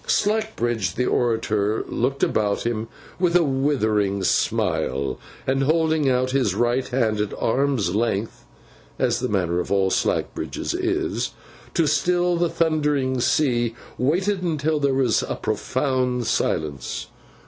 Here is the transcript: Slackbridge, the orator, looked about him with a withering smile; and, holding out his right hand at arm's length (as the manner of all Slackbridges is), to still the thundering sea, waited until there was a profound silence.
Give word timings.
Slackbridge, 0.07 0.95
the 0.95 1.05
orator, 1.05 1.85
looked 1.87 2.23
about 2.23 2.63
him 2.65 2.87
with 3.19 3.35
a 3.35 3.43
withering 3.43 4.23
smile; 4.23 5.19
and, 5.45 5.61
holding 5.61 6.09
out 6.09 6.31
his 6.31 6.55
right 6.55 6.87
hand 6.87 7.19
at 7.21 7.35
arm's 7.39 7.93
length 7.93 8.43
(as 8.97 9.19
the 9.19 9.29
manner 9.29 9.59
of 9.59 9.71
all 9.71 9.91
Slackbridges 9.91 10.73
is), 10.73 11.35
to 11.75 11.85
still 11.85 12.35
the 12.35 12.49
thundering 12.49 13.19
sea, 13.19 13.75
waited 13.99 14.41
until 14.41 14.79
there 14.79 14.95
was 14.95 15.21
a 15.29 15.35
profound 15.35 16.25
silence. 16.25 17.05